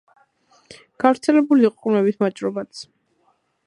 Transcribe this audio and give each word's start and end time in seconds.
გავრცელებული 1.05 1.69
იყო 1.71 1.85
ყმებით 1.87 2.21
ვაჭრობაც. 2.27 2.87